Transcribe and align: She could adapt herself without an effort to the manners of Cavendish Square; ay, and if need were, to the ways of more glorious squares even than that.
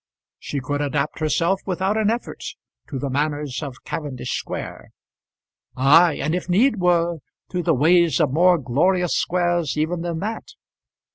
She 0.39 0.59
could 0.61 0.81
adapt 0.81 1.19
herself 1.19 1.61
without 1.67 1.95
an 1.95 2.09
effort 2.09 2.43
to 2.89 2.97
the 2.97 3.11
manners 3.11 3.61
of 3.61 3.83
Cavendish 3.83 4.31
Square; 4.35 4.89
ay, 5.75 6.15
and 6.15 6.33
if 6.33 6.49
need 6.49 6.79
were, 6.79 7.19
to 7.51 7.61
the 7.61 7.75
ways 7.75 8.19
of 8.19 8.33
more 8.33 8.57
glorious 8.57 9.13
squares 9.15 9.77
even 9.77 10.01
than 10.01 10.17
that. 10.21 10.53